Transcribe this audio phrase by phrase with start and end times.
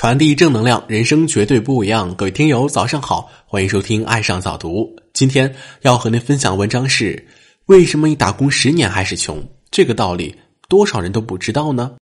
[0.00, 2.14] 传递正能量，人生绝对不一样。
[2.14, 4.84] 各位听友，早上好，欢迎收听《爱上早读》。
[5.12, 7.22] 今天要和您分享文章是：
[7.66, 9.46] 为什么你打工十年还是穷？
[9.70, 10.34] 这个道理
[10.70, 11.96] 多少人都不知道呢？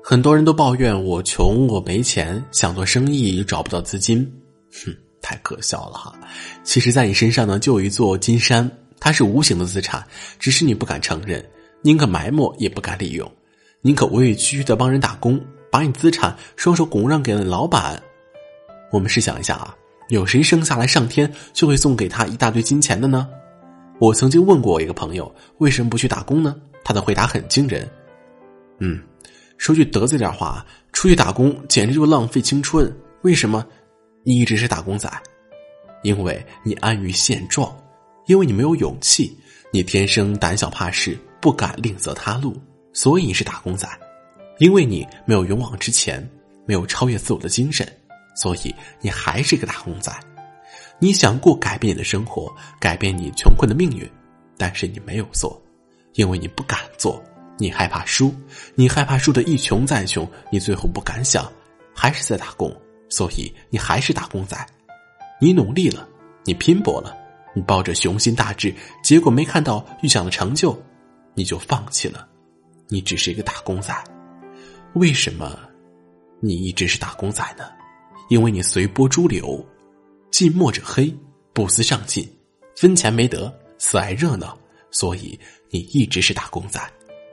[0.00, 4.24] 很多人都抱怨我穷，我没钱，想做生意又找不到资金，
[4.70, 6.14] 哼，太可笑了哈！
[6.62, 8.70] 其实，在你身上呢，就有一座金山，
[9.00, 10.06] 它是无形的资产，
[10.38, 11.44] 只是你不敢承认，
[11.82, 13.28] 宁可埋没也不敢利用。
[13.86, 15.38] 宁可委委屈屈的帮人打工，
[15.70, 18.02] 把你资产双手拱让给了老板。
[18.90, 19.76] 我们试想一下啊，
[20.08, 23.28] 有谁生下来上天就会送给他一大堆金钱的呢？
[23.98, 26.56] 我曾经问过我一个朋友，为什么不去打工呢？
[26.82, 27.86] 他的回答很惊人。
[28.78, 29.02] 嗯，
[29.58, 30.64] 说句得罪点话，
[30.94, 32.90] 出去打工简直就浪费青春。
[33.20, 33.66] 为什么？
[34.22, 35.12] 你一直是打工仔，
[36.02, 37.70] 因为你安于现状，
[38.28, 39.36] 因为你没有勇气，
[39.70, 42.56] 你天生胆小怕事，不敢另择他路。
[42.94, 43.86] 所以你是打工仔，
[44.58, 46.26] 因为你没有勇往直前，
[46.64, 47.86] 没有超越自我的精神，
[48.36, 50.10] 所以你还是一个打工仔。
[51.00, 54.08] 你想过改变你的生活，改变你穷困的命运，
[54.56, 55.60] 但是你没有做，
[56.14, 57.20] 因为你不敢做，
[57.58, 58.32] 你害怕输，
[58.76, 61.50] 你害怕输的一穷再穷，你最后不敢想，
[61.92, 62.74] 还是在打工，
[63.08, 64.56] 所以你还是打工仔。
[65.40, 66.08] 你努力了，
[66.44, 67.12] 你拼搏了，
[67.56, 68.72] 你抱着雄心大志，
[69.02, 70.80] 结果没看到预想的成就，
[71.34, 72.28] 你就放弃了。
[72.94, 73.92] 你只是一个打工仔，
[74.92, 75.58] 为什么
[76.38, 77.64] 你一直是打工仔呢？
[78.28, 79.66] 因为你随波逐流，
[80.30, 81.12] 近墨者黑，
[81.52, 82.24] 不思上进，
[82.76, 84.56] 分钱没得，死爱热闹，
[84.92, 85.36] 所以
[85.70, 86.80] 你一直是打工仔。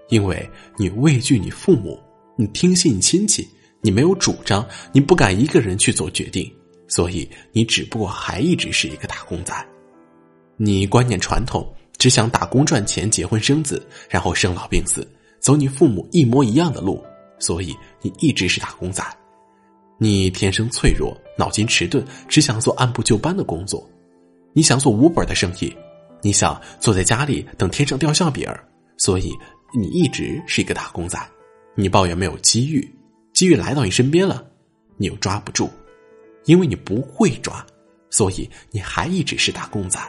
[0.09, 2.02] 因为你畏惧你父母，
[2.36, 3.48] 你听信亲戚，
[3.82, 6.52] 你没有主张，你不敢一个人去做决定，
[6.88, 9.54] 所以你只不过还一直是一个打工仔。
[10.58, 15.08] 你观念传统，只想打工赚钱，结婚生子，然后生老病死。
[15.42, 17.03] 走你父母一模一样的路，
[17.39, 19.03] 所以你一直是打工仔。
[19.98, 23.88] 你天生脆弱，脑筋迟钝，只想做按部就班的工作。
[24.53, 25.76] 你想做无本的生意，
[26.21, 28.64] 你想坐在家里等天上掉馅饼儿，
[28.98, 29.33] 所以
[29.73, 31.20] 你一直是一个打工仔。
[31.76, 32.87] 你抱怨没有机遇，
[33.33, 34.45] 机遇来到你身边了，
[34.98, 35.70] 你又抓不住，
[36.45, 37.66] 因为你不会抓，
[38.10, 39.99] 所以你还一直是打工仔。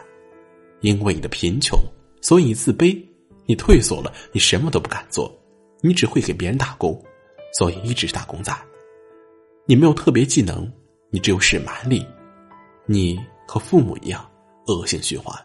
[0.80, 1.78] 因为你的贫穷，
[2.20, 3.00] 所以你自卑。
[3.46, 5.32] 你退缩了，你什么都不敢做，
[5.80, 7.00] 你只会给别人打工，
[7.58, 8.54] 所以一直是打工仔。
[9.66, 10.70] 你没有特别技能，
[11.10, 12.06] 你只有使蛮力，
[12.86, 14.28] 你和父母一样
[14.66, 15.36] 恶性循环，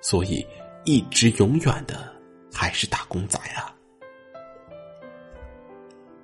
[0.00, 0.46] 所以
[0.84, 2.12] 一直永远的
[2.52, 3.74] 还是打工仔啊。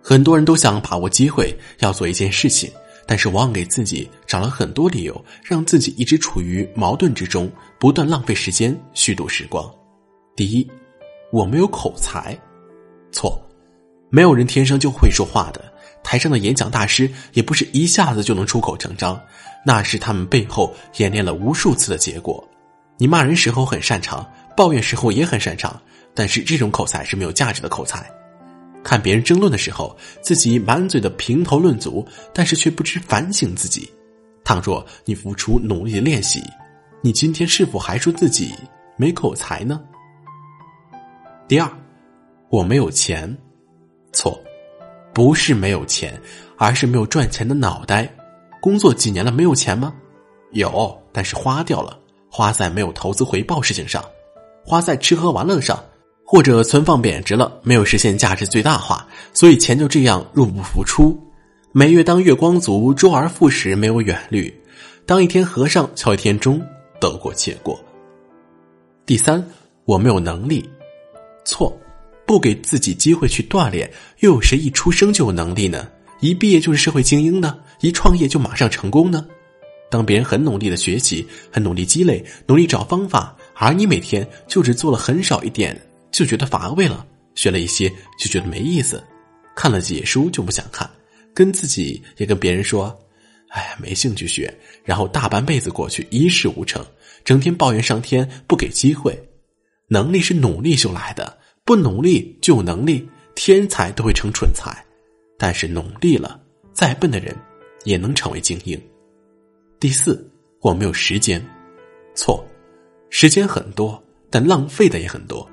[0.03, 2.71] 很多人都想把握机会要做一件事情，
[3.07, 9.73] 但是往往给自己找了很多理由，让自己一直处于矛盾之中，不断浪费时间，虚度时光。
[10.35, 10.69] 第一。
[11.33, 12.39] 我没有口才，
[13.13, 13.41] 错，
[14.09, 15.63] 没有人天生就会说话的。
[16.03, 19.21] 台上的演讲大师也不是一下子就能出口成章，
[19.65, 22.43] 那是他们背后演练了无数次的结果。
[22.97, 24.27] 你骂人时候很擅长，
[24.57, 25.81] 抱怨时候也很擅长，
[26.15, 28.11] 但是这种口才是没有价值的口才。
[28.83, 33.89] 看别人争论的时候，自己满嘴的评头论足，但是却不知反省自己。
[34.43, 36.43] 倘若你付出努力练习，
[37.03, 38.55] 你今天是否还说自己
[38.97, 39.81] 没口才呢？
[41.51, 41.69] 第二，
[42.49, 43.37] 我没有钱，
[44.13, 44.41] 错，
[45.13, 46.17] 不是没有钱，
[46.57, 48.09] 而是没有赚钱的脑袋。
[48.63, 49.93] 工作几年了，没有钱吗？
[50.53, 51.99] 有，但是花掉了，
[52.31, 54.01] 花在没有投资回报事情上，
[54.65, 55.77] 花在吃喝玩乐上，
[56.25, 61.19] 或者存放贬值了，没有实现价值最大化，所以钱就这样入不敷出。
[61.73, 64.57] 每月当月光族，周而复始，没有远虑。
[65.05, 66.63] 当一天和尚敲一天钟，
[67.01, 67.77] 得过且过。
[69.05, 69.45] 第三，
[69.85, 70.65] 我没有能力。
[71.45, 71.79] 错，
[72.27, 73.91] 不给自己机会去锻炼，
[74.21, 75.89] 又有谁一出生就有能力呢？
[76.21, 77.59] 一毕业就是社会精英呢？
[77.81, 79.27] 一创业就马上成功呢？
[79.91, 85.77] 当别人很努力的学习，很努力积累，努力找方法，而你每天就只做了很少一点，
[86.13, 89.03] 就觉得乏味了；学了一些就觉得没意思，
[89.57, 90.89] 看了几页书就不想看，
[91.35, 92.97] 跟自己也跟别人说
[93.49, 94.55] ：“哎呀，没兴趣学。”
[94.85, 96.85] 然后大半辈子过去一事无成，
[97.25, 99.19] 整天抱怨上天不给机会。
[99.93, 103.09] 能力是努力修来的，不努力就有能力。
[103.35, 104.85] 天才都会成蠢材，
[105.39, 106.39] 但是努力了，
[106.73, 107.35] 再笨的人
[107.85, 108.79] 也能成为精英。
[109.79, 111.43] 第四，我没有时间，
[112.15, 112.45] 错，
[113.09, 115.49] 时间很多，但浪费的也很多。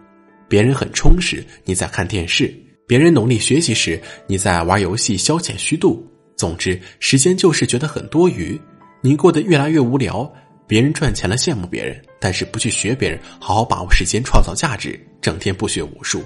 [0.50, 2.48] 别人很充实，你在看电视；
[2.86, 6.06] 别人努力学习时，你在玩游戏消遣虚度。
[6.36, 8.60] 总之，时间就是觉得很多余，
[9.02, 10.30] 你过得越来越无聊。
[10.68, 16.24] 别人赚钱了，羡慕别人，但是不去学别人，好好把握时间，创造价值，整天不学无术。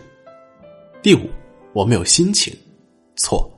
[1.01, 1.29] 第五，
[1.73, 2.55] 我没有心情，
[3.15, 3.49] 错。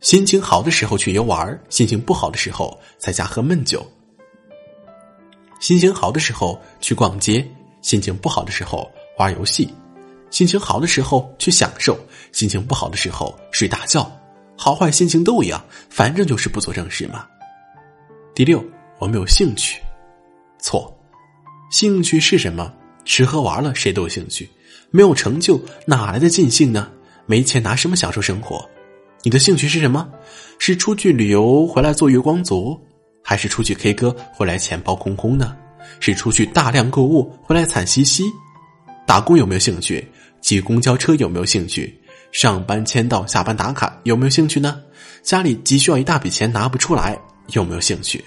[0.00, 3.86] 心情好的时候去游玩，心情不好的时候在家喝闷酒。
[5.60, 7.46] 心情好的时候去逛街，
[7.82, 9.68] 心情不好的时候玩游戏。
[10.30, 11.98] 心情好的时候去享受，
[12.32, 14.10] 心情不好的时候睡大觉。
[14.56, 17.26] 好坏心情都一样，反正就是不做正事嘛。
[18.34, 18.64] 第六，
[18.98, 19.82] 我没有兴趣。
[20.58, 20.94] 错，
[21.70, 22.72] 兴趣是什么？
[23.04, 24.48] 吃喝玩乐谁都有兴趣，
[24.90, 26.90] 没有成就哪来的尽兴呢？
[27.26, 28.68] 没钱拿什么享受生活？
[29.22, 30.08] 你的兴趣是什么？
[30.58, 32.78] 是出去旅游回来做月光族，
[33.22, 35.56] 还是出去 K 歌回来钱包空空呢？
[36.00, 38.24] 是出去大量购物回来惨兮兮？
[39.06, 40.06] 打工有没有兴趣？
[40.40, 41.96] 挤公交车有没有兴趣？
[42.32, 44.80] 上班签到、下班打卡有没有兴趣呢？
[45.22, 47.16] 家里急需要一大笔钱拿不出来
[47.52, 48.24] 有没有兴趣？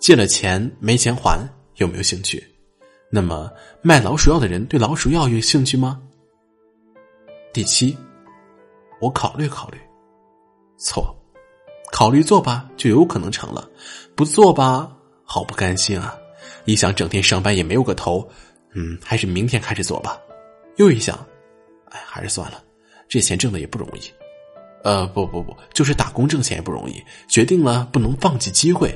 [0.00, 2.42] 借了钱没钱还有没有兴趣？
[3.10, 3.50] 那么
[3.82, 6.00] 卖老鼠药的人对老鼠药有兴趣吗？
[7.52, 7.96] 第七，
[9.00, 9.78] 我考虑考虑。
[10.78, 11.14] 错，
[11.90, 13.68] 考虑做吧就有可能成了，
[14.14, 14.90] 不做吧
[15.24, 16.16] 好不甘心啊！
[16.64, 18.26] 一想整天上班也没有个头，
[18.74, 20.16] 嗯，还是明天开始做吧。
[20.76, 21.16] 又一想，
[21.90, 22.62] 哎，还是算了。
[23.08, 24.02] 这钱挣的也不容易，
[24.84, 27.02] 呃，不不不，就是打工挣钱也不容易。
[27.28, 28.88] 决定了，不能放弃机会。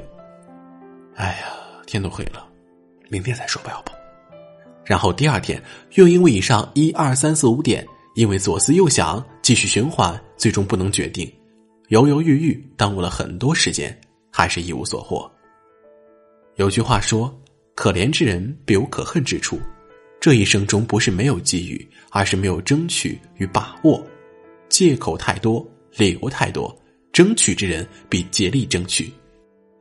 [1.16, 1.52] 哎呀，
[1.84, 2.46] 天都黑了，
[3.08, 3.90] 明天再说吧，要不。
[4.84, 5.62] 然后第二天
[5.94, 11.30] 又因为以上一二三四五点，因为左思右想，继续循环，最终不能决定，
[11.88, 13.98] 犹犹豫豫，耽误了很多时间，
[14.30, 15.30] 还是一无所获。
[16.56, 17.34] 有句话说
[17.74, 19.58] ：“可怜之人必有可恨之处。”
[20.20, 24.02] 这一生中不是没有机遇，而是没有争取与把握。
[24.70, 25.66] 借口太多，
[25.96, 26.74] 理由太多，
[27.12, 29.12] 争取之人必竭力争取，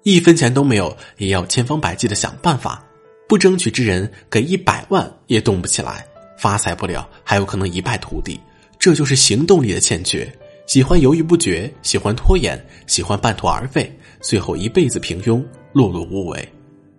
[0.03, 2.85] 一分钱都没有也要千方百计的想办法。
[3.27, 6.05] 不争取之人，给一百万也动不起来，
[6.37, 8.39] 发财不了，还有可能一败涂地。
[8.77, 10.29] 这就是行动力的欠缺。
[10.65, 13.91] 喜欢犹豫不决，喜欢拖延，喜欢半途而废，
[14.21, 15.43] 最后一辈子平庸，
[15.73, 16.49] 碌碌无为。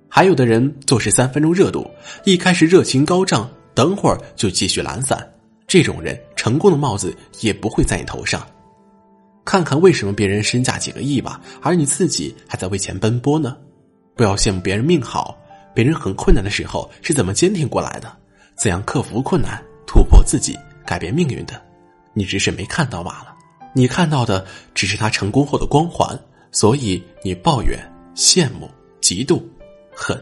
[0.08, 1.90] 还有的人做事三分钟热度，
[2.24, 5.26] 一开始热情高涨，等会儿就继续懒散。
[5.66, 8.46] 这种人成功的帽子也不会在你头上。
[9.44, 13.56] 看看为什么别人身价几个亿吧，而你自己还在为钱奔波呢？
[14.14, 15.36] 不要羡慕别人命好，
[15.74, 18.10] 别人很困难的时候是怎么坚挺过来的，
[18.54, 20.56] 怎样克服困难、突破自己、
[20.86, 21.60] 改变命运的？
[22.12, 23.34] 你只是没看到罢了。
[23.72, 26.16] 你看到的只是他成功后的光环，
[26.52, 27.76] 所以你抱怨、
[28.14, 29.42] 羡慕、嫉妒。
[29.92, 30.16] 恨。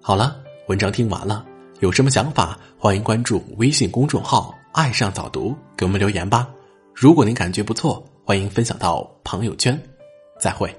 [0.00, 0.36] 好了，
[0.68, 1.44] 文章听完了，
[1.80, 6.46] 有什么想法，欢迎关注微信公众号“爱上早读”，给我们留言吧。
[6.94, 9.80] 如果您感觉不错，欢迎分享到朋友圈。
[10.38, 10.74] 再会。